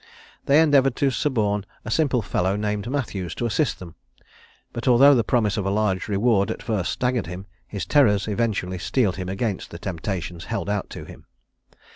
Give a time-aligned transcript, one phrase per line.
[0.47, 3.93] They endeavoured to suborn a simple fellow named Matthews to assist them,
[4.73, 8.79] but although the promise of a large reward at first staggered him, his terrors eventually
[8.79, 11.27] steeled him against the temptations held out to him.